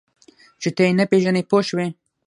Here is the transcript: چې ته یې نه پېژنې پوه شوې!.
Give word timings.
چې 0.61 0.69
ته 0.75 0.81
یې 0.87 0.93
نه 0.99 1.05
پېژنې 1.11 1.43
پوه 1.49 1.61
شوې!. 1.69 1.87